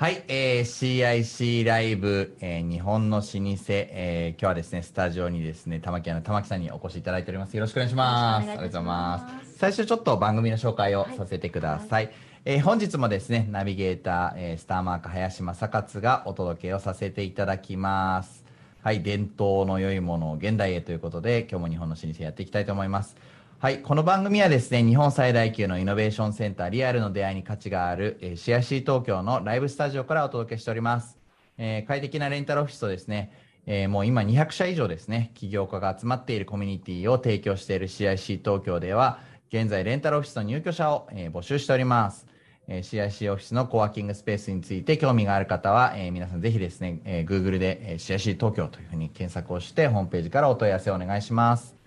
[0.00, 7.54] はい、えー、CIC ライブ、えー、日本の老舗、えー、今日はですね、スタジオにですね、玉木屋の玉木さんにお越しいただいております。
[7.54, 8.38] よろしくお願いします。
[8.38, 9.58] ありがとうございます。
[9.58, 12.14] 最初ちょっと番組の紹介をさせてくださいはい、
[12.46, 18.42] えー、本日もですね、ナビゲーター、えー、スターマーク林正勝がお届けをさせていただきます。
[18.82, 23.18] はい、伝統の良いものを現代へということで、今日も日本の老舗やっていきたいと思います。
[23.62, 31.18] はい、この番組はですね、日本最大級のイノベーションセンター、リアルの出会いに価値がある、えー、シアシー東京のライブスタジオからお届けしております。
[31.58, 33.32] えー、快適なレンタルオフィスとですね、
[33.66, 39.18] えー、もう今200社以上ですね、起業家が集まっているコミュニティを提供している CIC 東京では、
[39.50, 42.26] 現在レンタルオフィスの入居者を、え、募集しております。
[42.66, 51.79] え、CIC オフィスのコワーキングスペースについて興味がある方は、え、皆さんぜひですね、え、Google で、えー、CIC 東京というふうに検索をしてホームページからお問い合わせをお願いします。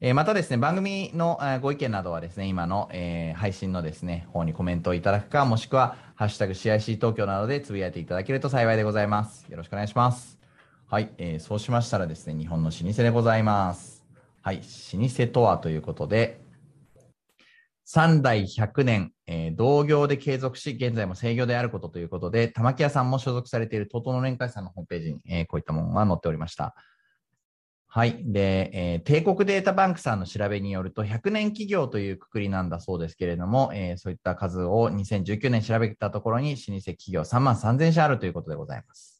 [0.00, 9.44] えー、またですね、番組の、ご意見などはですね、今の、えー、配信のですね、方にコメントをいただくか、もしくは、ハッシュタグ CIC 東京などでつぶやいていただけると幸いでございます。
[9.48, 10.38] よろしくお願いします。
[10.86, 14.04] はい、えー、そうしましたらですね、日本の老舗でございます。
[14.40, 14.60] はい、
[14.94, 16.40] 老舗とはということで、
[17.88, 26.76] 3代100年、えー、同業で継続し、現在も制御であることということで、玉木屋さんも所属されている TOTO の連会さんのホームページに、えー、こういったものが載っておりました。
[27.90, 28.22] はい。
[28.22, 39.18] で、えー、帝国データバンクさんの調べによると、100年企業というくくりなんだそうですけれども、えー、そういった数を2019年調べたところに、老舗企業3万3000社あるということでございます。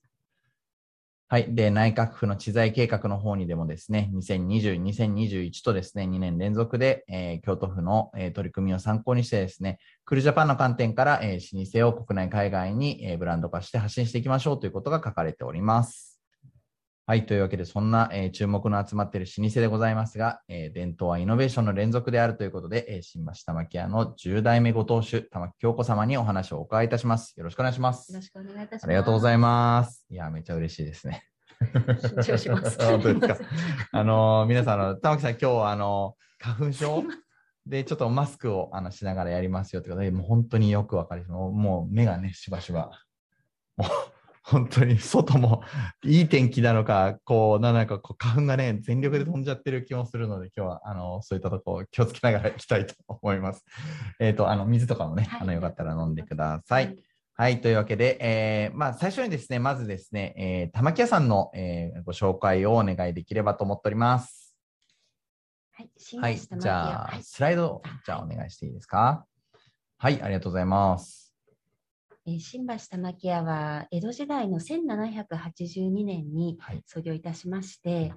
[1.31, 1.55] はい。
[1.55, 16.08] で、内閣府の知財計画の方にでもですね、2020、2021とですね、2年連続で、えー、京都府の、えー、取り組みを参考にしてですね、クルジャパンの観点から、えー、老舗を国内海外に、えー、ブランド化して発信していきましょうということが書かれております。
[17.09, 17.25] はい。
[17.25, 27.33] というわけで、そんな、えー、注目の集まっている老舗でございますが、えー、伝統はイノベーションの連続であるということで、えー、新橋玉木屋の10代目ご当主、玉木京子様にお話をお伺いいたします。
[27.39, 28.13] よろしくお願いします。
[28.13, 28.85] よろしくお願いいたします。
[28.85, 30.05] ありがとうございます。
[30.11, 31.23] いや、めっちゃ嬉しいですね。
[31.63, 32.77] 緊張します。
[32.85, 33.49] 本当ですか？
[33.93, 37.05] あの皆さん、あの、玉木さん、今日、あの、花粉症？
[37.65, 41.31] で、ちょっとマスクをあのしながらやりますよってことで、もう本当によくわかります。
[41.33, 42.91] もう目がね、しばしば。
[43.79, 43.89] もう
[44.51, 45.63] 本当に外も
[46.03, 53.65] いい天気なのか、こう、なんかこう花粉がね、全力で飛んじゃってる気もするので、今日は、あの、そういったとこ気をつけながらいきたいと思います。
[54.19, 56.87] えっ、ー、と、あの、水とかもね、はい、あの、よかったら飲んでください。
[56.87, 56.99] はい、
[57.35, 64.57] はい、というわけで、えー、まあ、最初にですね、まずですね、えー、玉木屋さんの、えー、ご紹介をお願いできればと思っております。
[65.73, 69.27] はい、はい、じゃあ、スライド、じゃあお願いしていいですか？
[69.99, 71.28] はい、ありがとうございます。
[72.31, 78.15] え新橋玉木屋は江戸時代の1782年に創業いたしまして、はい、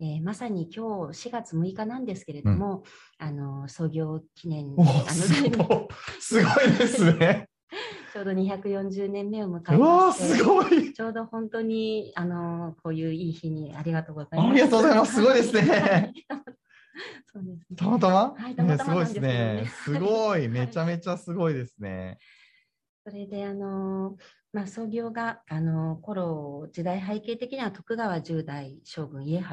[0.00, 2.84] えー、まさに今日4月6日なんですけれども、
[3.20, 5.88] うん、あの創業記念あの
[6.18, 7.48] すごいですね。
[8.12, 14.50] ちょうど240年目を迎えましてすごいちょうど本当にあのこういういい日にありがとうございます。
[14.50, 15.14] ありがとうございます。
[15.14, 16.12] すごいですね。
[17.32, 19.70] そうです、ね、たまたま、はい、たまたま、ね、すごいですね。
[19.84, 22.18] すごい、めちゃめちゃすごいですね。
[23.04, 24.16] それであの、
[24.52, 29.44] まあ、創業があの頃時代背景的には徳川十代将軍家治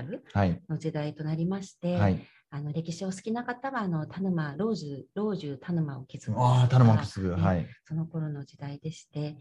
[0.69, 2.19] の時代となりまして、はい、
[2.49, 9.35] あの歴史を好きな方はあの田沼老中老中田沼を築くあ田沼を築く、はい、その頃の時代でして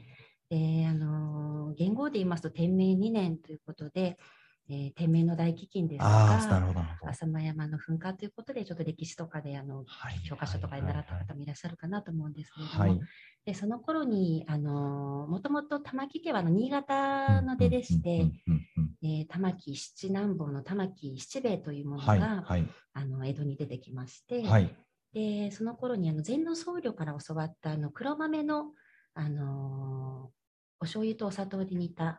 [0.51, 4.17] であの元号で言いますと天明2年ということで
[4.69, 6.37] えー、天明の大飢饉ですとか、
[7.07, 13.01] 浅間山の噴火ということで、ちょっと歴史とかであの、はい、教科書とかで習った方もいらっしゃるかなと思うんですけれども、はい、
[13.45, 18.29] でその頃にあのもともと玉木家はの新潟の出でして、
[19.05, 24.43] え玉木七南坊の玉木七兵衛というものが、はい、あの江戸に出てきまして、
[25.13, 28.73] でその頃にあの禅の僧侶から教わったあの黒豆の、
[29.15, 30.31] あの
[30.79, 32.19] お醤油とお砂糖で煮た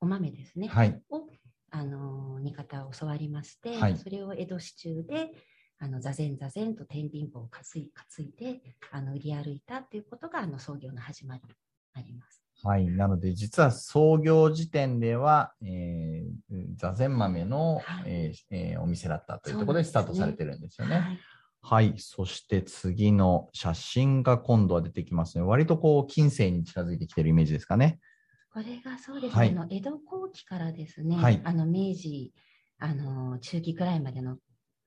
[0.00, 0.70] お豆ですね、
[1.10, 1.26] を
[1.70, 5.30] あの煮方を教わりまして、それを江戸市中で
[5.78, 8.60] あの座禅座禅と天秤棒を担い担いで
[8.90, 11.42] あの売り歩いたということがあの創業の始まり
[12.02, 12.42] ります。
[12.64, 20.96] はい、なので実は創業時点では、えー、座禅豆の、はい、えー、えー、お店だったというところでスタートされてるんですよね。
[20.96, 21.18] はい
[21.68, 21.94] はい。
[21.96, 25.42] そして次の写真が今度は出てきますね。
[25.42, 27.98] 割とこう、近世に近づいてきてるイメージですかね。
[28.56, 29.38] これがそうですね。
[29.38, 32.32] はい、あの江戸後期からですね、はい、あの明治、
[32.78, 34.38] あの中期くらいまでの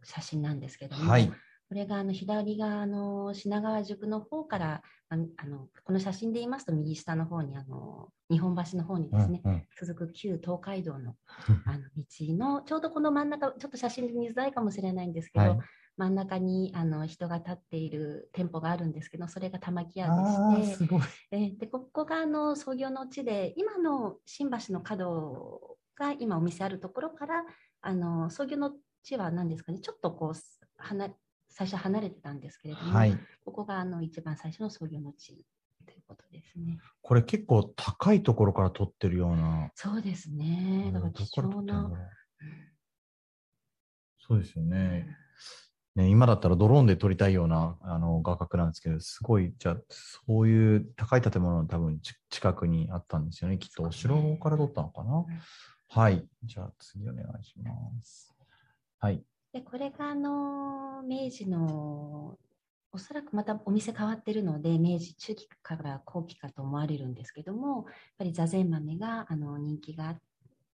[0.03, 1.35] 写真なんですけども、はい、こ
[1.75, 11.15] れがあの左側の品川宿の方からあのこの写真で言いますと右下の方にあの日本橋の方にですね、うんうん、続く旧東海道の
[11.67, 15.59] あの道のちょうどこの真ん中ちょっと写真で見づらいかもしれないんですけど、はい、
[15.99, 20.07] 真ん中にあの人が立っている店舗があるんですけど、それが玉木屋
[20.55, 20.95] でして、
[21.31, 27.43] えでここがあの創業の地で、今の新橋の角が今お店あるところから、
[27.81, 28.71] あの創業の
[29.03, 30.39] 地は何ですかね、ちょっとこう
[30.77, 31.09] 離
[31.49, 35.45] 最初離れてたんですけれども、はい、ここがあの一番最初の創業の地
[35.85, 36.79] ということですね。
[37.01, 39.69] これ結構高いところから撮ってるような。
[39.75, 40.91] そうですね。
[40.93, 41.91] だから貴重な。
[44.17, 45.07] そうですよね。
[45.95, 51.99] ね、今だったらドローンで撮りたいようなあの画角なんですけど、すごい、じゃあ、そういう高い建物の多分
[52.29, 53.57] 近くにあったんですよね。
[53.57, 55.25] きっとお城から撮ったのかな？
[55.89, 56.25] はい。
[56.43, 57.71] じゃあ次お願いしま
[58.03, 58.33] す。
[58.99, 59.23] はい。
[59.51, 62.37] でこれがあの明治の
[62.91, 67.85] おそらくまたお店変わってるので明治中期から後期かと思われるんですけどもやっ
[68.19, 70.15] ぱり座禅豆があの人気が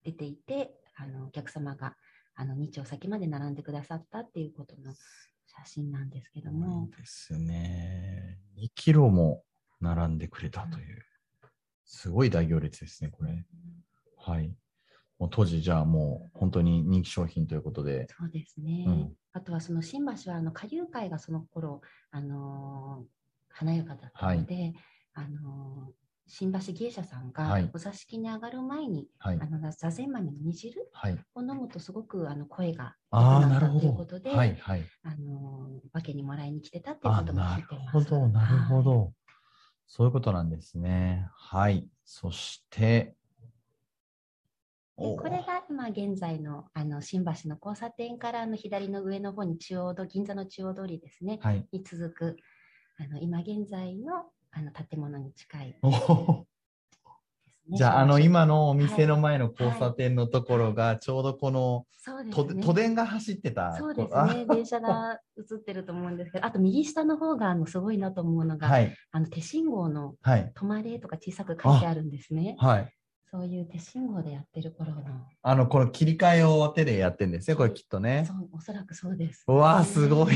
[0.03, 1.95] 出ていてあのお客様が
[2.35, 6.89] あの日丁先まで並んでくださったっていうことの写真なんですけども。
[6.97, 8.39] ですね。
[8.57, 9.43] 2キロも
[9.79, 11.05] 並んでくれたという、
[11.85, 13.45] すごい大行列ですね、これ。
[14.17, 14.53] はい。
[15.19, 18.07] もう当時じゃあもう本当に人気商品ということで。
[18.17, 18.85] そうですね。
[18.87, 23.05] うん、あとはその新橋はあの下流会がその頃あのー、
[23.49, 24.73] 華やかだったので、はい、
[25.13, 30.89] あのー、新橋芸者さんがお座敷に上がる前に、はい、あの座禅豆の煮汁
[31.35, 37.85] を飲むとすごくあの声が良くなったということで、はいはい、あの分けにもらいに来てたっていうことも聞いてます。
[37.85, 39.13] なるほど、なるほど。
[39.87, 41.27] そういうことなんですね。
[41.35, 41.89] はい。
[42.05, 43.15] そして、
[44.97, 52.37] でこれが今現在のあの新橋の交差点からの左の上の方に中央通銀座の中央通りですね、はい、に続く
[52.97, 55.77] あの今現在のあの建物に近い、ね、
[57.69, 61.85] じゃあ、あの今のお店の前の交差点のところが、ちょうどこの、
[62.31, 63.73] 都電が走ってた。
[63.77, 72.55] そうですね、電車が映ってると思うんですけど、あと右下の方があのすごいなと思うのが、はい、あの手信号の「止まれ」とか小さく書いてあるんですね。
[72.59, 72.93] はい、
[73.31, 75.03] そういう手信号でやってる頃の。
[75.41, 78.25] あの、この切り替えを手でやってるんですね、これきっとね。
[78.27, 79.45] そう、おそらくそうです。
[79.47, 80.33] うわすごい。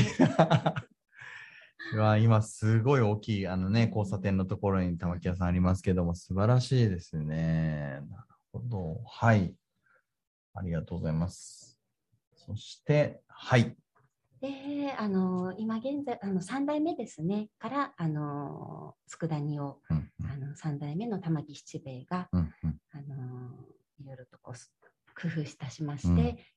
[1.94, 8.00] うわ今すごい大きい、あのね、交差点のところに玉木屋さんありますけども、素晴らしいですね。
[8.10, 9.00] なるほど。
[9.06, 9.54] はい。
[10.54, 11.78] ありがとうございます。
[12.34, 13.76] そして、はい。
[14.40, 23.04] で、あの今現在あの3代目ですねからあの佃煮を、うんうん、あの3代目の玉木七兵衛が、うんうん、あの
[23.98, 26.08] いろいろとこう工夫いたしまして、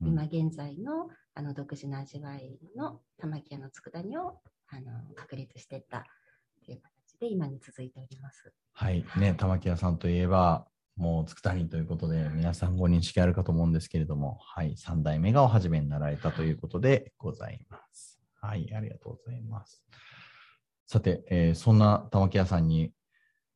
[0.01, 4.39] うんうん、今現在のあの独自の味わいの玉木屋の佃煮を
[4.71, 6.05] あの確立していった
[6.65, 8.53] という形で今に続いております。
[8.73, 10.65] はい、ね、玉木屋さんといえば
[10.99, 18.19] もう佃煮ということで、皆さんご認識あるかと思うんですけれども、はい、3代目がお始めになられたということでございます。
[18.41, 19.81] はい、ありがとうございます。
[20.85, 22.91] さて、えー、そんな玉木屋さんに、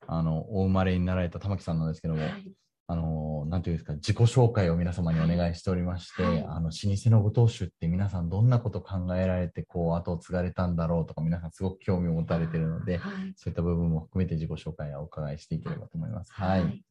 [0.07, 2.53] あの、お生まれになられた玉木さんなんですけども、はい、
[2.87, 16.33] あの、なんていうんですか、自己紹介を皆様にお願いしておりまして、はい、あの、老舗のご当主って皆さんどんなこと考えられて、こう、後を継がれたんだろうとか、皆さんすごく興味を持たれているので、はい、そういった部分も含めて自己紹介をお伺いしていければと思います。
[16.33, 16.83] はい。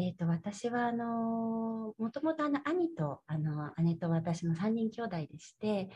[0.00, 5.90] えーと、私はあのもともとあの兄とあの姉と私の3人兄弟でして、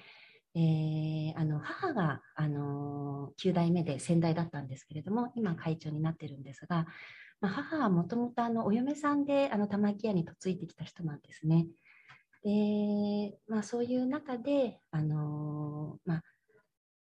[0.56, 6.86] えー、あの母があの9代目で先代だったんですけれども今会長になってるんですが、
[7.42, 11.66] まあ、母はもともとあのお嫁さんであの玉木屋に嫁いできた人なんですね。
[12.44, 16.22] でまあ、そういう中で、あのまあ、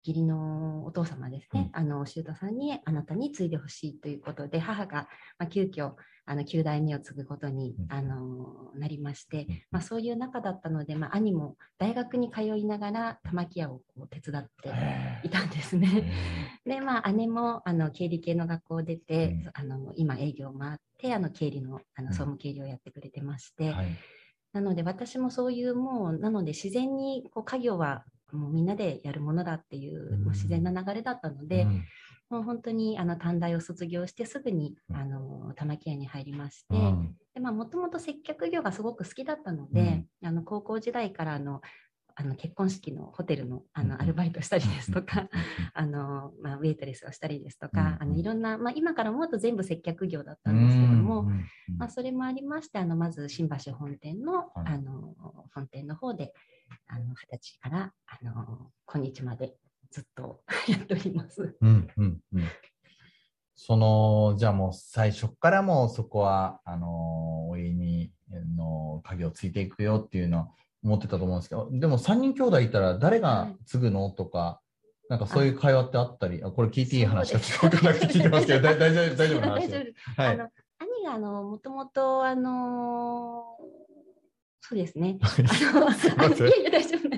[0.06, 5.94] 義理のお父様ですね、うん、あの、修太さんにあなたに継いでほしいということで、母が、まあ、急遽、
[6.26, 14.72] あの、9代目を継ぐことに、あの、なりまして、まあ、そういう中だったので、まあ、兄も大学に通いながら玉木屋をこう手伝って
[15.24, 16.12] いたんですね。
[16.66, 23.88] で、まあ、姉も、あの、経理系の学校を出て、あの、今営業を回って、あの、経理の、あの、総務経理をやってくれてまして、はい。
[24.52, 31.66] なので私もそういうもうなので自然にこう家業はもうみんなでやるものだっていう、もう自然な流れだったので、
[32.30, 36.76] もう本当にあの短大を卒業してすぐにあの玉木屋に入りまして、
[37.40, 41.62] もともと接客業がすごく好きだったので、あの高校時代からあの
[42.20, 45.30] あの結婚式のホテルのあのアルバイトしたりですとか、
[45.74, 51.32] あのまあ、ウェイトレスをしたりですとか、あのいろんな、まあ、今から思うと全部接客業だったんですけども、
[51.78, 55.16] まあ、それもありましてあのまず新橋本店のあの
[55.54, 56.34] 本店の方で
[56.88, 59.56] あの二十歳からあの今日まで
[59.90, 61.56] ずっと やっております。
[61.62, 62.44] うんうんうん。
[63.56, 68.12] そのじゃあもう最初からもうそこはあのお家に
[68.58, 70.50] の鍵をついていくよっていうのは
[70.84, 74.62] 思ってたと思うんですけど、でも3人兄弟いたら誰が継ぐのとか、
[75.10, 79.68] なんかそういう会話ってあったり、あこれ聞いていい話か聞こなくて聞いてますけど、大丈夫、 大丈夫な話？
[79.68, 79.78] 大丈
[80.16, 80.22] 夫。
[80.22, 83.58] はい、あの兄があのもともとあの
[84.62, 85.18] そうですね。
[85.24, 85.28] あ
[86.28, 87.10] の、 いやいや大丈夫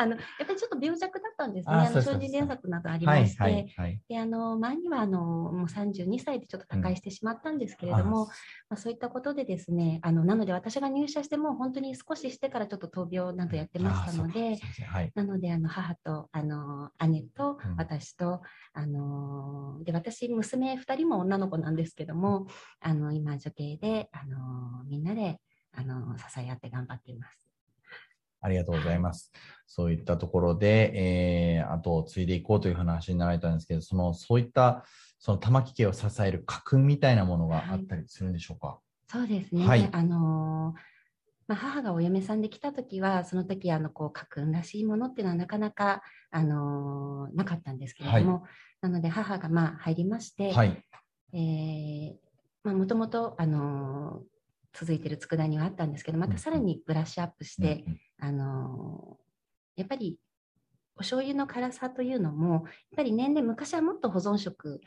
[0.00, 1.74] あのやっぱりちょっと病弱だったんですね。
[1.74, 8.30] あの小児連作などありまして、はいはいはい、であの前にはあのもう32歳でちょっと他界してしまったんですけれども、うん、ま
[8.70, 14.56] あ、そういったことでですね、あのなので私が入社しても本当に少ししてからちょっと闘病などやってましたので、
[14.88, 18.40] はい、なのであの母とあの姉と私と、
[18.74, 22.46] うん、あので私娘2人も女の子なんですけども、
[22.80, 25.40] あの今女系であのみんなで
[25.72, 27.49] あの支え合って頑張っています。
[28.40, 29.32] ありがとうございます。
[29.66, 30.92] そういったところで、
[31.58, 34.84] えー、あと継いでいこうという話になられたんですけど、そのそういった
[35.18, 38.66] その玉木家を支える家訓みたいなものがあったりするんでしょうか？
[38.66, 39.66] はい、そうですね。
[39.66, 40.80] はい、あのー
[41.46, 48.42] まあ、母がお嫁さんで来た時はその時あのこう家訓らしいものっていうのはなかなか、あのー、なかったんですけれども、はい、
[48.82, 50.80] なので母がまあ入りまして、はい、
[51.32, 52.16] え
[52.62, 54.22] もともと、あの
[54.72, 59.16] 続いてる佃煮はあったんですけどまたさらにブラッシュアップして、うんあの
[59.76, 60.18] やっぱり
[60.96, 62.62] お醤油の辛さというのもやっ
[62.96, 64.82] ぱり年々昔はもっと保存食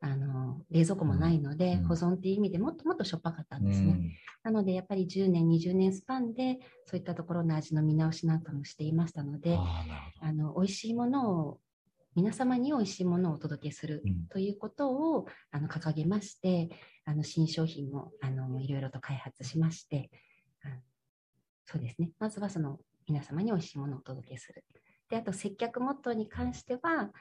[0.00, 4.12] あの冷蔵庫もないので、うん、保存っていう意味でもっともっとしょっぱかったんですね、うん、
[4.44, 9.58] なのでやっぱり10年20年スパンでそういったところの味の見直しなんかもしていましたので
[10.20, 11.58] あの美味しいものを
[12.18, 16.68] 皆様に美味しいものをお届けするということを、あの掲げまして
[17.04, 20.10] あの新商品もあのいろいろと開発しまして
[21.64, 22.10] そうですね。
[22.18, 24.64] まずはその皆様に美味しいものをお届けする。
[25.08, 27.12] であと接客モットーに関しては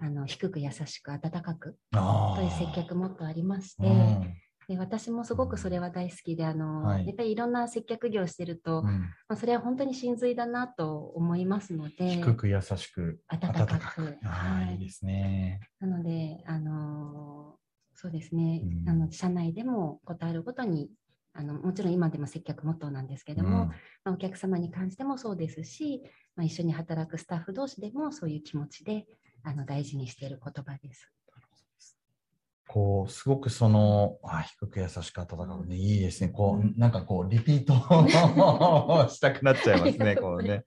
[0.00, 3.84] あの低く優しく温かくという接客モットーありまして、
[4.70, 15.58] で私もすごくそれは大好きであの、はい、やっぱりいろんな接客業をしてると、うん、まあ、それは本当に真髄だなと思いますので低く優しく温かくはい、いいですね。
[15.80, 17.56] なのであの
[17.94, 20.88] そうですね、うん、あの社内でもことあるごとに
[21.32, 23.74] あのもちろん今でも接客モットーなんですけども、うん、ま
[24.04, 26.00] あ、お客様に関してもそうですし、
[26.36, 29.06] まあ、一緒に働くスタッフ同士でもそういう気持ちで
[29.42, 31.10] あの大事にしている言葉です。
[32.72, 36.28] こう、すごくその、あ低く優しく温かくね、いいですね。
[36.28, 37.74] こう、なんかこう、リピート
[39.10, 40.62] したくなっちゃいますね、 こうね。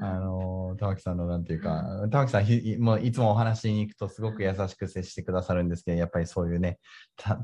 [0.00, 6.78] あの、玉木さんのなんていうか、玉木さんひ、もういつもお話に行くとすごく優しく接してくださるんですけど、やっぱりそういうね、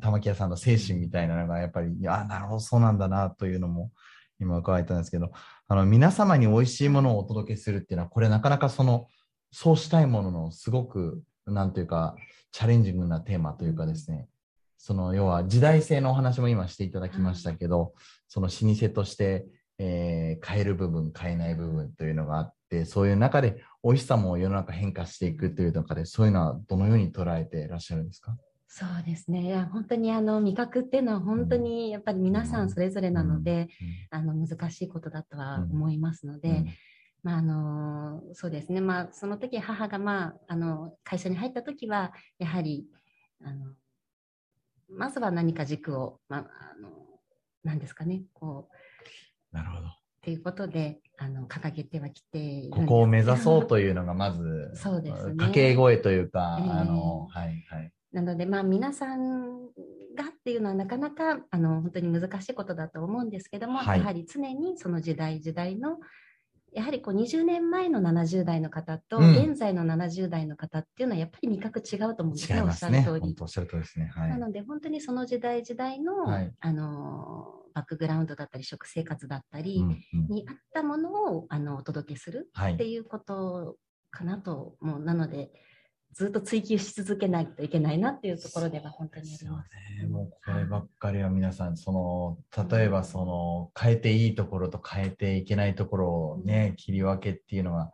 [0.01, 3.91] 玉木屋さんの精神みたいなのが、やっぱり、あ、なるほど、そうなんだな、というのも、
[4.39, 5.33] 今伺えたんですけど、
[5.67, 9.09] あの、皆様に美味しいものをお届けするっていうのは、これなかなかその、
[9.51, 12.15] そうしたいもののすごく、なんていうか、
[12.53, 14.29] チャレンジングなテーマというかですね、
[14.77, 17.95] その要は時代性のお話も今していただきましたけど、
[18.29, 19.47] その老舗として、
[19.79, 28.37] えー、変える部分、変えない部分というのがあって、そういう中で美味しさも世の中変化していくという中で、そういうのはどのように捉えていらっしゃるんですか？
[28.67, 29.43] そうですね。
[29.43, 33.69] いや本当にあの味覚っていうのは本当にやっぱり皆さんそれぞれなので、
[34.13, 34.21] うん。
[34.21, 36.69] うん、あの難しいことだとは思いますので、うん
[37.23, 42.87] まあ、あのそうですね、まあ、その時母が、まあ、あの会社に入った時はやはり
[43.45, 43.73] あの
[44.91, 46.91] まずは何か軸を、まあ、あの
[47.65, 48.23] 何ですかね。
[48.33, 48.69] こ
[49.53, 49.89] うなるほど。
[50.23, 55.31] ということであの掲げてはきてここを目指そうというのがまずそうですね。
[55.33, 57.93] 掛け声というか、えー、あのはいはい。
[58.13, 59.67] なのでまあ皆さん
[60.15, 65.99] がっていうのはなかなかあの本当に難しいことだと思うんですけども、はい、やはり常にその時代時代の
[66.73, 73.37] やはりこう20年前の70代の方と現在の70代の方っていうのはやっぱり味覚違うと思うんですね、うん、おっしゃる通り。
[73.41, 79.85] おっしゃる通りですね、はい、なので本当にその時代時代のはい、あのバックグラウンドだったり食生活だったり
[80.29, 83.77] に合ったものを、あのお届けするっていうこと
[84.11, 85.01] かなと、もう。
[85.01, 85.51] なので
[86.19, 89.69] ずっと追求し続けないといけないなっていうところでは本当にあります。
[89.99, 97.93] すね、もうこればっかりは皆さん、その例えばその変えていいところと変えていけないところをね、切り分けっていうのは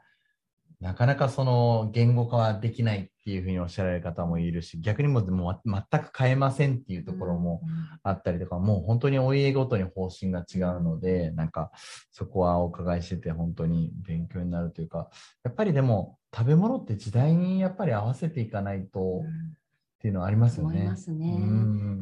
[0.80, 7.62] なかなかその言語化はできないっていうふうにおっしゃられる方もいるし逆にももう全く変えませんっていうところも
[8.02, 11.72] あったりとか、もう本当にお家ごとに方針が違うのでなんか
[12.10, 15.08] そこはお伺いしてて本当に勉強になるというか
[15.42, 20.80] やっぱりでも食べ物って時代にやっぱり合わせていかないと、っていうのはありますよね。
[21.12, 21.38] ね。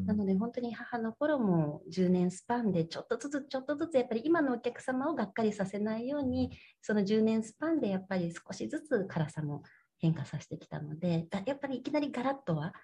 [0.07, 6.51] なので本当に母の頃も10年スパンでちょっとずつちょっとずつやっぱり今のお客様をがっかりさせないように
[6.81, 9.63] その10年スパンでやっぱり少しずつ辛さも
[10.03, 12.75] 変化させてきたのでやっぱりいきなりガラッとは、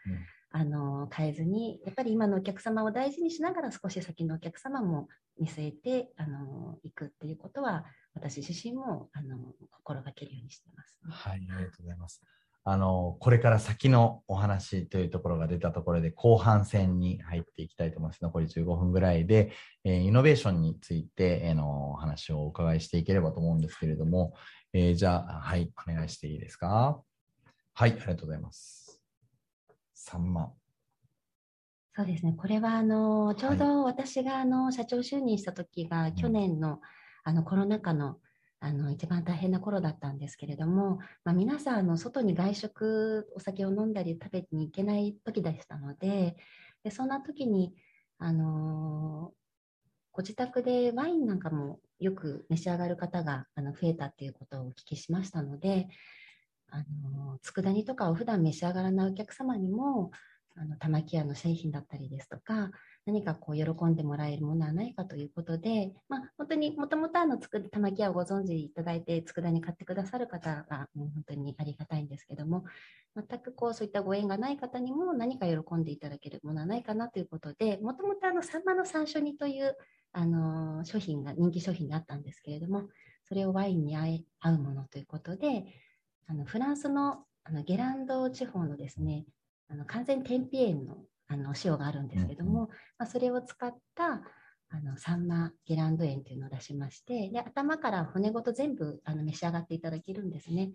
[0.50, 5.08] あの変えずにやっぱり今のお客様を大事にしながら少し先のお客様も
[5.38, 7.84] 見据えてあの行くっていうことは
[8.14, 9.36] 私自身もあの
[9.70, 12.22] 心がけるようにしてます、ね、はいありがとうございます。
[12.64, 18.22] あのこれから先のお話というところが出たところで後半戦に入っていきたいと思います。
[18.22, 19.52] 残り15分ぐらいで、
[19.84, 24.34] えー、イノベーションについて、えー、のお話をお伺いしていければと思うんですけれども、
[24.74, 27.00] えー、じゃあはいお願いしていいですか？
[27.78, 29.00] はいありがとうございます。
[29.94, 30.52] 3万。
[31.94, 36.80] そうですね、これはあのちょうど私があの社長就任した時が、去年の
[37.22, 38.16] あのコロナ禍の
[38.58, 46.36] あの一番大変な頃だったんですけれども、まあ、皆さんの外に外食お酒を飲んだり食べに行けない時でしたので
[46.82, 47.74] でそんな時に
[48.18, 49.32] あの
[50.10, 55.86] ご自宅でワインなんかもよく召し上がる方があの増えたっていうことをお聞きしましたので
[56.70, 60.10] あの佃煮とかを普段召し上がらないお客様にも
[60.60, 62.70] あの玉木屋の製品だったりですとか
[63.06, 72.64] 何かこう喜んでもらえるものはないかということで、まあ、本当にもともとあのつく玉木屋をご存知いただいて佃煮買ってくださる方がもう本当にありがたいんですけども
[73.16, 79.76] 全くこうそういったご縁がない方にも何か喜んでいただけるものはないかなということでもともとあのサンマの山椒煮という
[80.12, 82.88] あの商品が人気商品であったんですけれども
[83.24, 85.64] それをワインに合うものということで
[86.28, 89.24] あのフランスのあのゲランド地方のですね
[89.68, 92.68] あの完全天日塩のあの塩があるんですけども、うん、
[92.98, 94.22] まあ、それを使った
[94.70, 100.72] あのサンマゲランド塩というのを出しましてで頭から骨ごと全部あの召し上がっていただけるんですね。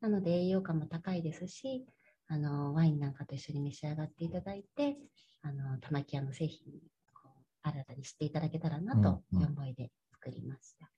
[0.00, 1.86] なので栄養価も高いですし
[2.28, 4.96] あのワインなんかと一緒に召し上がっていただいて
[5.42, 6.76] あの玉木屋の製品を
[7.62, 10.95] 新たに知っていただけたらなという思いで作りました。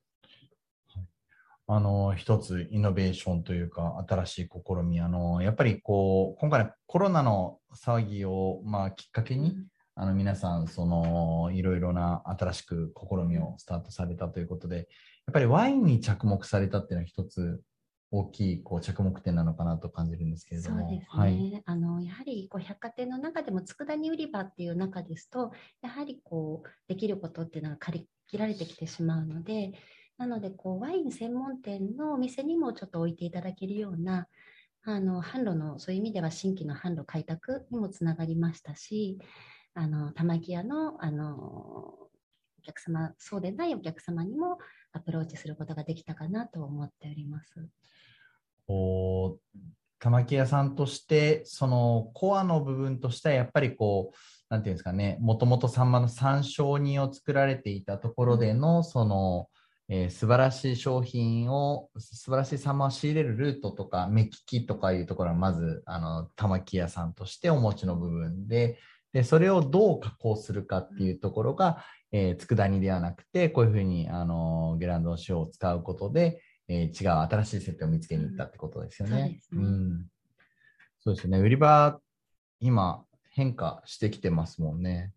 [1.71, 9.55] あの、一つイノベーションというか、新しい試み、あの、やっぱりこう、今回コロナの騒ぎを、まあ、きっかけに、
[9.95, 14.87] あの、皆さん、その、いろいろな新しく試みをスタートされたということで、やっ
[15.35, 17.61] ぱりワインに着目されたっていうのは一つ
[18.11, 20.89] 大きいこう着目点なのかなと感じるんですけれども。
[20.89, 21.23] そうですね。
[21.23, 25.53] はい、あのやはりこう百貨店の中でも佃煮売り場っていう中ですと、
[25.83, 29.73] やはりこうできることっていうのが借り切られてきてしまうので、
[30.19, 34.27] なのでこうワイン専門店のお店にもちょっと置いていただけるような
[34.85, 39.19] あの販路のそういう意味では新規の販路開拓にもつながりましたし
[39.75, 42.11] あの玉木屋のあのお
[42.63, 44.59] 客様そうでないお客様にも
[44.93, 47.69] アプローチすることができたかなと思っております。
[48.67, 49.39] お
[49.99, 54.17] 玉木屋さんとしてそのコアの部分としてはやっぱりこう
[54.49, 59.49] なんていうんですかねもともとサンマの山椒煮を作られていたところでのその
[59.91, 68.79] えー、素晴らしい商品を、素晴らしいサンマを仕入れるルートとか、目利きとかいうところは、まず、あの、玉木屋さんとしてお持ちの部分で、
[69.13, 79.41] で、それをどう加工するかっていうところが、えー、佃煮ではなくて、こういうふうに、あの、ゲランドの塩を使うことで、えー、違う新しい設定を見つけに行ったってことですよね。
[79.53, 80.07] うん。
[81.01, 81.39] そうですね。
[81.39, 81.99] 売り場、
[82.61, 85.13] 今、変化してきてますもんね。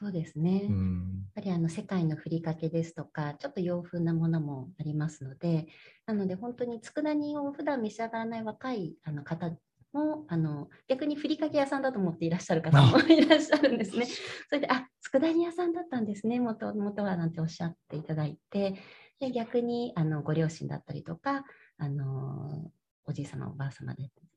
[0.00, 0.66] そうですね。
[0.68, 5.66] うん、やっぱりあの世界のふりかけですとか、ちょっと洋風なものもありますので、
[6.06, 9.50] なので本当に佃煮を普段召し上がらない若いあの方
[9.92, 14.06] もあの逆にふりかけ屋さんだと思っていらっしゃる方も いらっしゃるんですね。
[14.06, 18.76] それで、あ佃煮屋さんだったんですね、もともとはなんておっしゃっていただいて、
[19.18, 21.44] で逆にあのご両親だったりとか、
[21.76, 22.70] あの
[23.04, 24.27] おじい様、おばあ様でと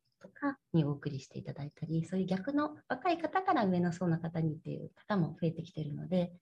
[0.42, 6.34] かにお送りしていただいたり、そういう逆の若い方から上の層の方にっていう方も増えてきているので、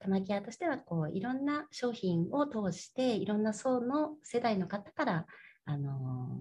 [0.00, 5.26] 玉木屋としてはこういろんな商品を通していろんな層の世代の方から
[5.66, 6.38] あの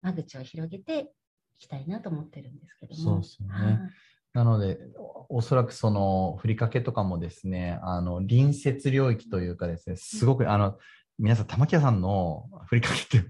[0.00, 1.12] 間口を広げて
[1.58, 3.02] いきたいなと思ってるんですけども。
[3.02, 3.80] そうですね。
[4.32, 4.78] なので、
[5.28, 10.78] おそらくそのふりかけとかもですね、あの隣接領域というかですね、すごく、あの
[11.18, 13.28] 皆さん、玉木屋さんのふりかけって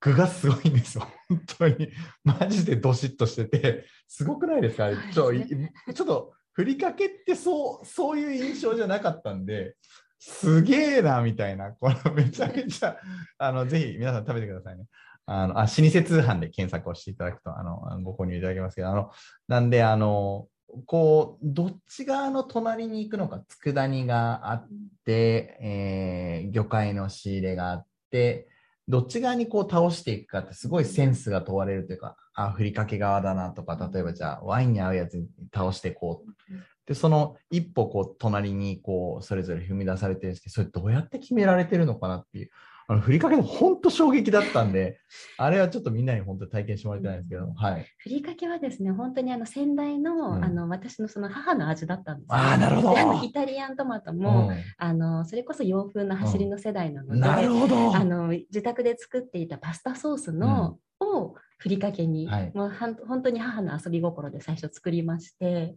[0.00, 1.06] 具がすごいんですよ。
[1.28, 1.88] 本当に。
[2.24, 4.90] マジでどしっとしてて、すごくないですか？
[5.12, 9.76] ちょちょっと、ふりかけってそう、そういう印象じゃなかったんで、
[10.18, 11.72] すげえな、みたいな。
[11.72, 12.96] この めちゃめちゃ、
[13.38, 14.84] あの、ぜひ皆さん食べてくださいね。
[15.26, 19.10] あの、あ、老舗通販で検索をしていただくと、あの、ご購入いただけますけど、あの、
[19.48, 20.48] なんで、あの、
[20.86, 24.68] こう、どっち側の隣に行くのか、佃煮があっ
[25.04, 28.48] て、えー、魚介の仕入れがあって、
[28.88, 36.54] どっち側にこう倒していくかってすごいセンスが問われるというか、あ、ふりかけ側だなとか、例えばじゃあワインに合うやつに倒していこう。
[36.86, 42.50] で、その一歩こう隣にこうそれぞれ踏み出されてるんですけど、それどうやって決められてるのかなっていう。
[42.88, 45.00] あの、ふりかけ本当衝撃だったんで、
[45.38, 47.86] あれはちょっとみんなに本当体験してもらいたいんですけど、はい。
[47.98, 53.24] ふりかけはですね、本当にあの先代の、うん、あの私のその母の味だったんですああ、なるほど。
[53.24, 57.94] イタリアントマトも、うん、あのそれこそ洋風の走りの世代なので、うん、なるほど。
[57.96, 65.74] あの自宅で作っていたパスタソースの、をふりかけに、はい、もうはん本当に母の遊び心で最初作りまして、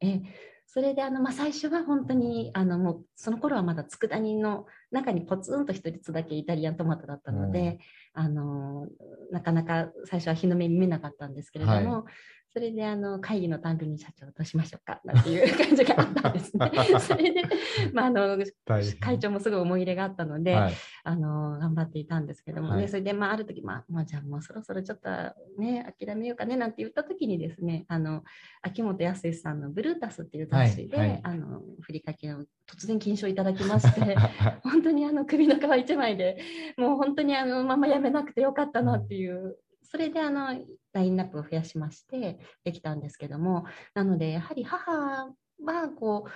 [0.00, 0.20] え
[0.66, 7.78] それであの、まあ、最初は本当にあのもうその頃はまだ佃煮の中にポツンと一つだけイタリアントマトだったので、
[8.14, 8.86] うん、あの
[9.30, 12.04] なかなか最初は日の目見めなかったんですけれども、はい
[12.56, 16.70] それであの会議のたびに社長どうしましょうかなんていう感じがあったんですね。
[17.00, 17.42] それで、
[17.92, 18.38] まあ、あの
[18.98, 20.72] 会長もすごい思い入れがあったので、はい、
[21.04, 25.10] あの頑張っていたんですけどもね、はい、それで、まあ、ある時、まあ、まあ、じゃあもうそろそろちょっと
[25.60, 28.24] ね諦めようかねなんて言った時にですねあの
[28.62, 34.16] 秋元康さんの「ブルータス」っていう雑誌で、はい、あのふりかけを突然金賞いただきまして
[34.64, 36.38] 本当にあの首の皮一枚で
[36.78, 39.58] もう本当にあのままやめなくてよかったなっていう
[39.90, 40.60] それであの
[40.92, 46.30] ラインナップを増やしましてできたんですけどもなのでやはり母はこう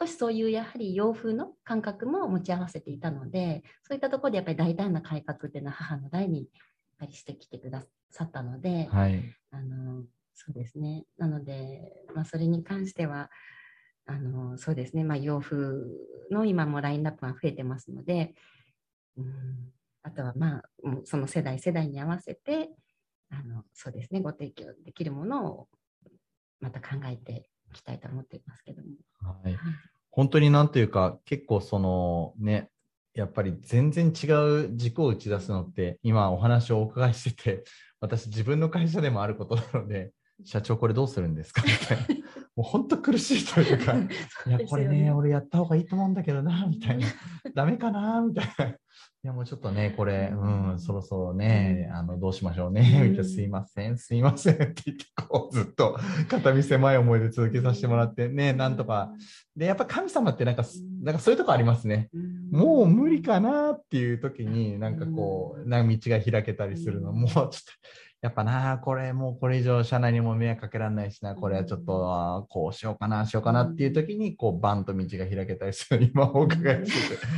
[0.00, 6.46] 少しそういうやはり洋風の感覚も持ち合わせていたのでそういったところでやっぱり大胆な改革っていうのは母の代にやっ
[6.98, 10.02] ぱりしてきてくださったので、はい、あの
[10.34, 11.04] そうですね。
[11.16, 13.30] なので、まあ、それに関しては
[14.06, 15.56] あのそうですね、まあ、洋風
[16.30, 18.34] の今もラインナップが増えてますので、
[19.16, 19.26] うん、
[20.02, 20.62] あとはまあ
[21.04, 22.70] その世代世代に合わせて
[23.30, 24.20] あのそうですね。
[24.20, 25.68] ご提供できるものを
[26.60, 28.88] また考えていきたいと思っていますけども。
[29.20, 29.56] はい、
[30.10, 32.70] 本当になんというか結構そのね
[33.14, 34.26] やっぱり全然違
[34.66, 37.64] う軸を打ち出すのって今お話をお伺いしてて
[38.00, 40.12] 私自分の会社でもあることなので
[40.44, 41.62] 社長これどうするんですか？
[41.62, 42.04] みたいな。
[42.56, 43.94] もう本当苦しいというか
[44.46, 47.06] いやこれね俺やった方がいいと思うんだけどなみたいな。
[47.54, 48.20] ダメかな？
[48.20, 48.66] みたいな。
[48.66, 48.76] い
[49.24, 52.82] やもうちょっとねこれうんそろそろねあのどうしましょうね。
[52.82, 53.24] みたいな。
[53.24, 55.98] すいませんすいませんって言ってこうずっと
[56.28, 59.12] 片身狭い思いで続けさせてもらってねなんとか。
[59.56, 60.64] でやっぱ神様ってなんか
[61.02, 62.10] なんかそういうとこありますね。
[62.50, 67.12] もう無理かなっていう時になんかこうな道が開けたりするの。
[67.12, 67.58] もうちょっと
[68.20, 77.22] やっぱな、これもうこれ以上社内にも迷惑かけられないしな、これはちょっとこうしようかな、しようかなっていう時に、こうバンと道が開けたりする、今お伺いしてて。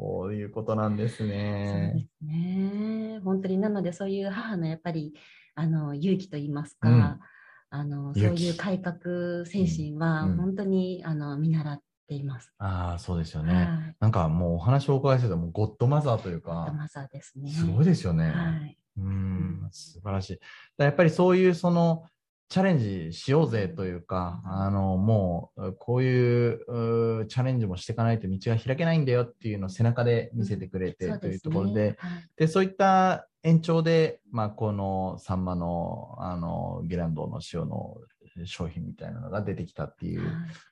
[0.00, 1.92] そういうことなんですね。
[1.92, 3.20] そうですね。
[3.22, 5.12] 本当になのでそういう母のやっぱり
[5.54, 7.20] あの勇気と言いますか、うん、
[7.68, 12.50] あのそういう改革精神は本当に、うん、あの見習っています。
[12.56, 13.54] ああ、そうですよね。
[13.54, 17.50] はい、なんかもうお話をお伺いしててもゴッドマザーというか、ゴッドマザーですね。
[17.50, 18.30] すごいですよね。
[18.30, 18.79] はい。
[18.98, 20.38] うん、素晴らしい。
[20.78, 22.04] やっぱりそういうその
[22.50, 31.96] チャレンジしようぜというか、あの、もう、こういうチャレンジもしていかないと道が開けないんだよっていうのを背中で見せてくれてというところで、
[32.36, 37.98] で、そういった延長で、まあ、このサンマの、あの、ゲランドの塩の
[38.44, 40.22] 商品みたいなのが出てきたっていう、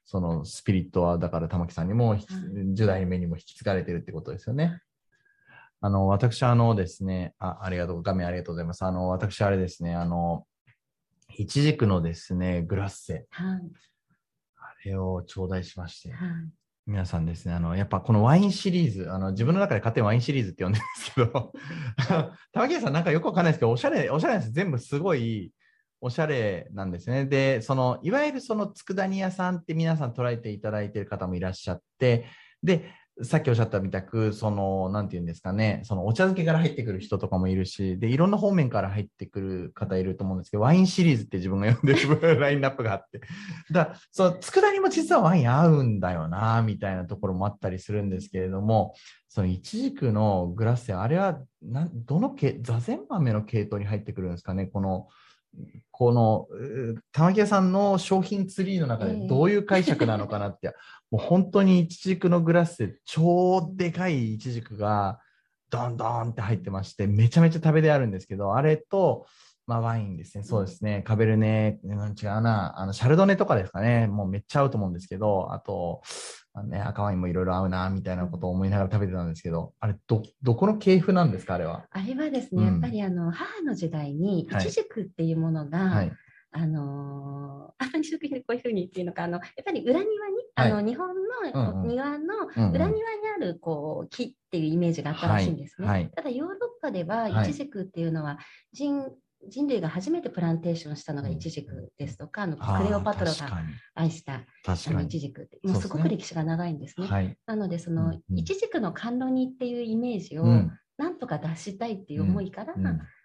[0.04, 4.82] そのスピリットは、だから玉木さんにも、10代目にも引き継がれてるってことですよね。
[5.80, 8.84] あの、私、あのですね、あ、ありがとう、画面ありがとうございます。
[8.84, 10.44] あの、私、あれですね、あの、
[11.36, 13.26] いちじくのですね、グラッセ。
[13.30, 13.60] はい。
[14.56, 16.10] あれを頂戴しまして。
[16.10, 16.28] はい。
[16.88, 21.52] 皆さんですね、あの、やっぱこのワインシリーズ、あの、自分の中で勝手にワインシリーズって呼んでるんですけど、
[22.52, 24.52] 玉木さんなんかよくわかんないですけど、おしゃれ、おしゃれなんです。
[24.52, 25.52] 全部すごい、
[26.00, 27.26] おしゃれなんですね。
[27.26, 32.24] で、その、いわゆるその佃煮屋さんって皆さん捉えていただいている方もいらっしゃって、
[32.62, 32.90] で、
[33.22, 43.20] さっきおっしゃったみたく、その、なんて言うんですかね、そのお茶漬けから入ってくる人とかもいるし、で、いろんな方面から入ってくる方いると思うんですけど、ワインシリーズって自分が読んでる ラインナップがあって。
[43.72, 48.94] だその、佃煮も実はワイン合うんだよな、みたいなところもあったりするんですけれども、
[49.28, 55.08] その、イチジクのグラッセ、あれは、などの系、座禅豆の系統に入ってくるんですかね、この、
[55.90, 56.46] この
[57.12, 60.72] 玉木屋さんの商品ツリーの中でどういう解釈なのかなって、えー、
[61.10, 65.18] もう本当にイチジクのグラスで超でかいイチジクが
[65.70, 69.26] ドンドンって入ってましてめちゃめちゃ食べであるんですけどあれと、
[69.68, 70.42] まあ、ワインですね。
[70.42, 71.02] そうですね。
[71.06, 72.80] カベルネ違うな。
[72.80, 74.08] あのシャルドネとかですかね。
[74.08, 75.52] もうめっちゃ合うと思うんですけど。
[75.52, 76.02] あと
[76.54, 81.84] あのね、赤ワインもいろいろ合うなみたいなことを思いながら食べてたんですけど、あれど、どこの系譜なんですか、あれは？
[81.90, 86.12] あれはですね、うん、やっぱりあの母の時代に、イチジクっていうものが、はい、
[86.50, 90.16] あのー、あまり食品でこういうふうにっていうのか、あのやっぱり裏庭に、
[90.56, 91.08] はい、あの日本
[91.54, 92.94] の庭の裏庭に
[93.36, 95.86] あるこう木っていうイメージがあったらしいんですね。
[95.86, 96.00] はい。
[96.02, 98.38] はい、ただヨーロッパではイチジクっていうのは
[98.72, 99.04] 人
[99.46, 103.62] 人類が初めてプランテーションしたのがイチジクですとか、あのクレオパトラが
[103.94, 107.06] 愛したあのイチジクってもうすごく歴史が長いんですね。
[107.06, 110.44] すねはい、なのでその、イチジクの甘露煮っていうイメージを
[110.96, 112.74] なんとか出したいっていう思いから、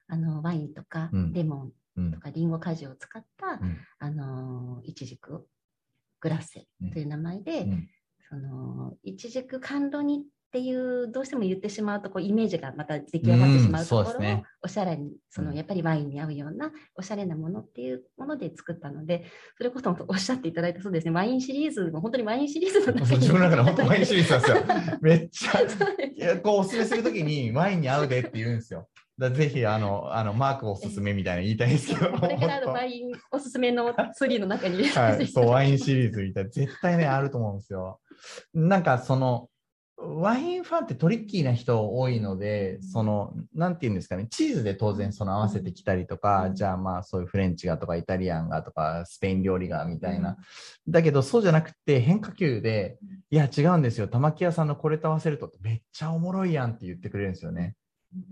[0.07, 3.59] あのワインとかレモンとかリンゴ果汁を使った、
[3.99, 5.47] あのイチジク
[6.21, 7.65] グラッセという名前で、
[8.29, 10.21] そのイチジク甘露煮っ
[10.53, 19.25] ていうどうしても言ってしまうとこうイメージがまた出来上がってしまうところを、ね、おしゃれにそのやっぱりワインに合うようなおしゃれなものっていうもので作ったので
[19.57, 24.51] それこそおっしゃっていただいたそうですねワインシリーズも本当にワインシリーズの中に 自分の中で本当ワインシリーズなんです
[24.91, 24.97] よ。
[25.01, 28.87] めっちゃいやこうおすすめするときにワインに合うでって言うんですよ。
[29.17, 34.87] だぜひあのあのマークおすすめみたいな言いたいですけど、 これからのワインおすすめのスリーの中に。
[34.87, 36.49] はい、そうワインシリーズみたいな。
[36.49, 37.99] 絶対ねあると思うんですよ。
[38.53, 39.49] なんかその
[40.05, 50.37] ワインファンってトリッキーな人多いので、その、なんて言うんですかね、チーズで当然その合わせてきたりとか、じゃあまあそういうフレンチがとかイタリアンがとかスペイン料理がみたいな。
[50.87, 52.97] だけどそうじゃなくて変化球で、
[53.31, 57.75] いや違うんですよ、玉木屋さんのこれと合わせるとめっちゃおもろいやんって言ってくれるんですよね。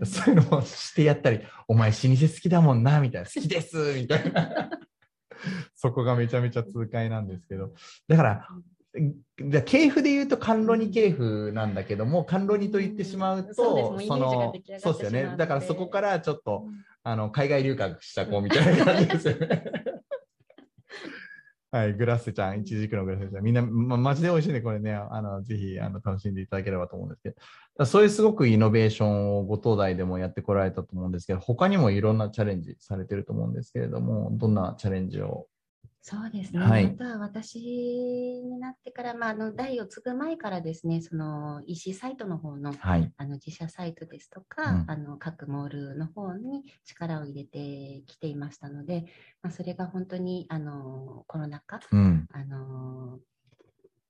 [0.04, 4.70] そういうのをしてやったり、お前老舗好きだもんな、みたいな、好きですみたいな。
[5.74, 7.72] そこがめちゃめちゃ痛快なんですけど。
[8.08, 8.48] だから、
[8.94, 15.34] じ系譜で言うと甘露煮系譜なんだけども甘露煮と言ってしまうと、そのそうですよね。
[15.36, 16.66] だからそこからちょっと、
[17.02, 19.64] あの海外留学した子みたいな感じですよね。
[21.72, 27.34] はい、グラッセちゃん、いちじくのグラッセちゃん、みんな、ま、マジで美味しいんで、これね、あの、ぜひ、あの、楽しんでいただければと思うんですけ
[27.78, 35.46] ど、そういうすごくイノベーションをご東大でもやってこられたと思うんですけど、他にもいろんなチャレンジされてると思うんですけれども、どんなチャレンジを
[36.04, 36.58] そうですね。
[36.58, 49.04] はい、また私になってから、まあ、あの代を継ぐ前からですね、その EC サイトの方のはい、あの自社サイトですとか、うん、あの各モールの方に力を入れてきていましたので、
[49.42, 53.20] まあ、それが本当にあのコロナ禍、うん、あの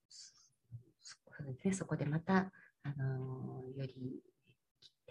[0.09, 2.51] そうですね、そこでまた
[2.85, 4.23] あのより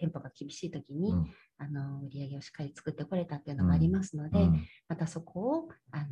[0.02, 1.26] 店舗が厳しい時に、うん、
[1.58, 6.06] あの売り上げをしっかり作ってこれたっていうのもありますので、うん、またそこをあの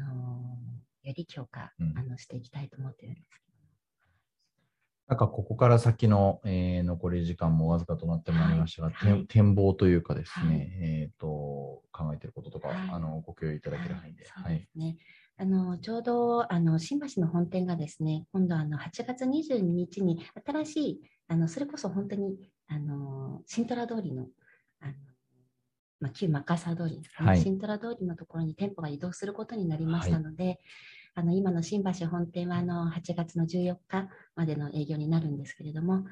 [1.03, 3.51] より強化、あのしていきたいと思っているんですけど。
[5.09, 14.25] なんかここから先の、えー、残り時間もわずかとなってまいりましたが、はい、展望というかですね、はい、えーと、考えていることとか、はい、あのご共有いただける範囲で。
[14.27, 14.97] そうですね
[15.41, 22.37] あのちょうどあの新橋の本店がですね、今度あの8月22日に新しいあのそれこそ本当に
[22.69, 24.27] あの新虎通りの
[24.83, 24.93] あの、
[25.99, 30.59] まあ、旧マッカーサー通りですかね、はい、新虎通りのところに店舗が移動することになりましたので、はい、
[31.15, 36.05] あの今の新橋本店はあの8月の14日までの営業になるんですけれども、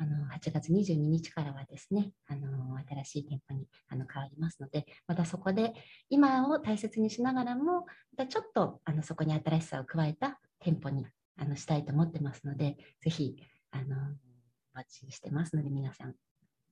[0.00, 2.48] あの8月22日からはですね、あの
[2.88, 5.74] 新しい店舗にあの変わりますので、またそこで
[6.08, 7.84] 今を大切にしながらも、ま
[8.16, 11.06] たちょっとあのそこに新しさを加えた店舗に
[11.38, 13.36] あのしたいと思ってますので、ぜひ
[13.72, 16.14] あのお待ちしてますので、皆さん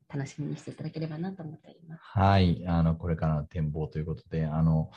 [0.08, 2.00] 楽しみにしていただければなと思っております。
[2.02, 4.90] はい、あのこれからの展望ということで、あの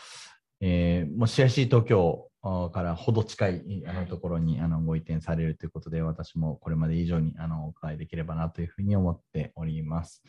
[0.62, 2.28] えー、もう CIC 東京
[2.72, 10.24] からほど近いあのところにあのご移転されるということで、私もこれまで以上にあのお伺いできればなというふうに思っております。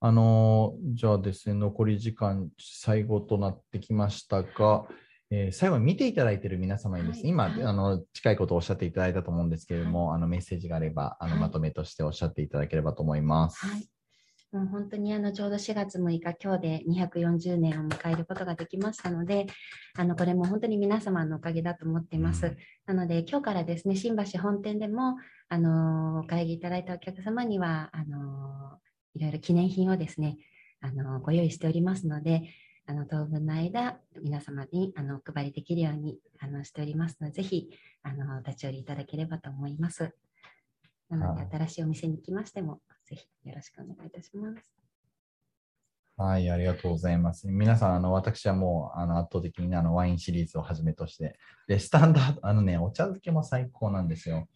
[0.00, 4.86] あのじゃあですね、残り時間、最後となってきましたが、
[5.30, 13.66] えー、最後に見ていただいている皆様にですね、はい、今、あの近いことをおっしゃっていただいたと思うんですけれども、はい、あのメッセージがあればあの、まとめとしておっしゃっていただければと思います。
[13.66, 13.93] はい
[14.54, 19.46] もう本当にあのちょうど4月6日、今日で240年を迎えることができましたので、
[19.98, 22.46] あのこれも本当に皆様のおかげだと思っています。
[22.46, 25.16] うん、なので、今日からですね、新橋本店でも、
[25.48, 28.78] あのお会議いただいたお客様には、あの
[29.16, 30.36] いろいろ記念品をですね、
[30.80, 32.48] あのご用意しておりますので、
[32.86, 37.70] あの当分の間、皆様にあのお配りできるようにあのしておりますので、ぜひ
[38.04, 40.14] あの立ち寄りいただければと思います。
[41.10, 42.80] なので、新しいお店に来ましても、
[43.14, 44.72] ぜひよろしくお願いいたします。
[46.16, 47.48] はい、ありがとうございます。
[47.48, 54.46] 皆さん、あの私はもうあの圧倒的にあのワインシリーズをはじめとして、でスタンダード、あのね、お茶漬けも最高なんですよ。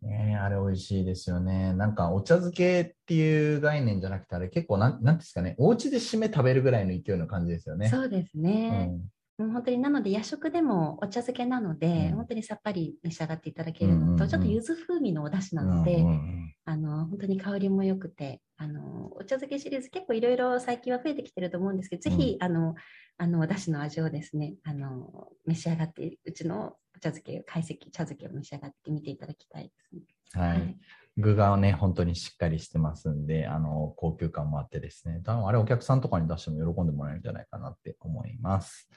[0.00, 1.74] ね、あれ美味しいですよね。
[1.74, 7.88] なんかお茶漬けっていう概念じゃなくて、あれ結構なん、なんですかね、お家で締め食べるぐらいの勢いの感じですよね。
[7.88, 8.88] そうですね。
[8.90, 9.02] うん
[9.50, 22.74] 本当になので夜食でもお茶漬けなので、うん、本当にさっぱり召し上がっていただけるのと、うんうんうん、ちょっと柚子風味のお出汁なので、うんうんうん、あの本当に香りも良くてあのお茶漬けシリーズ結構いろいろ最近は増えてきてると思うんですけど、ぜひあの
[23.18, 30.02] あのお出汁の味をですねあの召し上がってうちのお茶漬け懐石茶漬けを召し上がってみていただきたいですね。
[30.34, 30.76] はい、はい。
[31.18, 38.88] 具がね、本当にしっかりしてますんで、あの、高級感もあってですね、多分あれお客さんとかに出しても喜んでもらえるんじゃないかなって思います。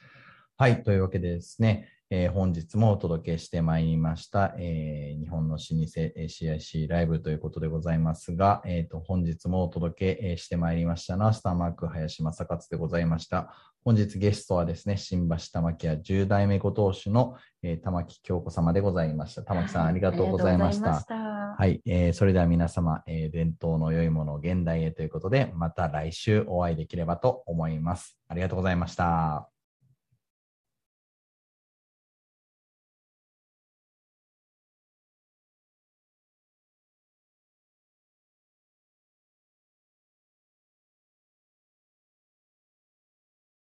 [0.57, 13.53] はい、というわけでですね、えー、本日もお届けしてまいりました、えー、日本の老舗 CIC ライブということでございますが、えーと、本日もお届けしてまいりましたのは、スターマーク林正勝でございました。
[13.83, 19.41] 本日ゲストはですね、新橋玉木屋10代目ご当主の、えー、玉木京子様でございました。
[19.41, 21.05] 玉木さん、ありがとうございました。
[21.57, 28.17] はい、えー、それでは皆様、えー、伝統の良いものを現代へということで、また来週お会いできればと思います。
[28.29, 29.54] ありがとうございました。